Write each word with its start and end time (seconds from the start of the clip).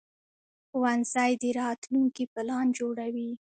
ښوونځی 0.69 1.31
د 1.41 1.43
راتلونکي 1.61 2.23
پلان 2.33 2.65
جوړوي 2.79 3.31